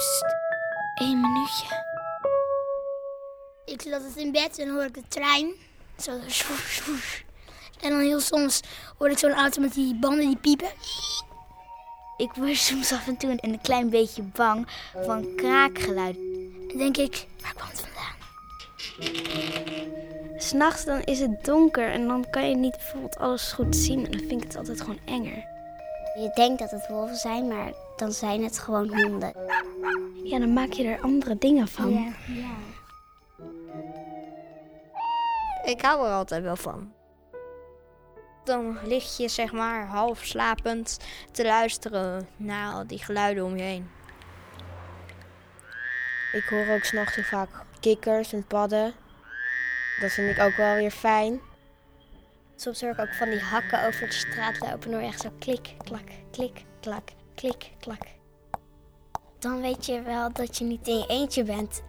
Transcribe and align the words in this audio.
Psst, 0.00 0.24
één 0.94 1.20
minuutje. 1.20 1.84
Ik 3.64 3.82
zat 3.82 4.02
het 4.02 4.16
in 4.16 4.32
bed 4.32 4.58
en 4.58 4.66
dan 4.66 4.74
hoor 4.74 4.84
ik 4.84 4.94
de 4.94 5.02
trein. 5.08 5.54
Zo 5.98 6.12
swoes, 6.26 6.74
swoes. 6.74 7.24
En 7.80 7.90
dan 7.90 8.00
heel 8.00 8.20
soms 8.20 8.60
hoor 8.98 9.10
ik 9.10 9.18
zo'n 9.18 9.32
auto 9.32 9.60
met 9.60 9.74
die 9.74 9.98
banden 9.98 10.26
die 10.26 10.36
piepen. 10.36 10.68
Ik 12.16 12.32
word 12.34 12.56
soms 12.56 12.92
af 12.92 13.06
en 13.06 13.16
toe 13.16 13.38
een 13.40 13.60
klein 13.60 13.90
beetje 13.90 14.22
bang 14.22 14.68
van 15.04 15.34
kraakgeluid. 15.36 16.16
Dan 16.68 16.78
denk 16.78 16.96
ik, 16.96 17.26
waar 17.40 17.54
kwam 17.54 17.68
het 17.68 17.80
vandaan? 17.80 18.16
S'nachts 20.38 20.84
dan 20.84 21.00
is 21.00 21.20
het 21.20 21.44
donker 21.44 21.90
en 21.90 22.06
dan 22.06 22.30
kan 22.30 22.48
je 22.48 22.56
niet 22.56 22.76
bijvoorbeeld 22.76 23.18
alles 23.18 23.52
goed 23.52 23.76
zien. 23.76 24.04
En 24.04 24.10
dan 24.10 24.28
vind 24.28 24.42
ik 24.42 24.46
het 24.48 24.56
altijd 24.56 24.80
gewoon 24.80 25.00
enger. 25.04 25.48
Je 26.14 26.30
denkt 26.34 26.58
dat 26.58 26.70
het 26.70 26.88
wolven 26.88 27.16
zijn, 27.16 27.48
maar 27.48 27.72
dan 27.96 28.12
zijn 28.12 28.42
het 28.42 28.58
gewoon 28.58 29.02
honden. 29.02 29.32
Ja, 30.30 30.38
dan 30.38 30.52
maak 30.52 30.72
je 30.72 30.84
er 30.84 31.00
andere 31.00 31.38
dingen 31.38 31.68
van. 31.68 31.90
Ja. 31.92 32.12
ja. 32.26 32.54
Ik 35.64 35.80
hou 35.80 36.06
er 36.06 36.12
altijd 36.12 36.42
wel 36.42 36.56
van. 36.56 36.92
Dan 38.44 38.78
lig 38.84 39.16
je 39.16 39.28
zeg 39.28 39.52
maar 39.52 39.86
half 39.86 40.24
slapend 40.24 40.98
te 41.32 41.44
luisteren 41.44 42.28
naar 42.36 42.72
al 42.72 42.86
die 42.86 43.04
geluiden 43.04 43.44
om 43.44 43.56
je 43.56 43.62
heen. 43.62 43.90
Ik 46.32 46.44
hoor 46.44 46.66
ook 46.68 46.84
s'nachts 46.84 47.14
heel 47.14 47.24
vaak 47.24 47.48
kikkers 47.80 48.32
en 48.32 48.46
padden. 48.46 48.94
Dat 50.00 50.10
vind 50.10 50.36
ik 50.36 50.42
ook 50.42 50.56
wel 50.56 50.74
weer 50.74 50.90
fijn. 50.90 51.40
Soms 52.56 52.80
hoor 52.80 52.90
ik 52.90 52.98
ook 52.98 53.14
van 53.14 53.30
die 53.30 53.40
hakken 53.40 53.86
over 53.86 54.06
de 54.06 54.12
straat 54.12 54.60
lopen. 54.60 54.92
hoor 54.92 55.00
je 55.00 55.06
echt 55.06 55.20
zo 55.20 55.30
klik, 55.38 55.74
klak, 55.84 56.08
klik, 56.30 56.64
klak, 56.80 57.08
klik, 57.34 57.70
klak. 57.80 58.19
Dan 59.40 59.60
weet 59.60 59.86
je 59.86 60.02
wel 60.02 60.32
dat 60.32 60.58
je 60.58 60.64
niet 60.64 60.88
in 60.88 60.98
je 60.98 61.06
eentje 61.06 61.44
bent. 61.44 61.82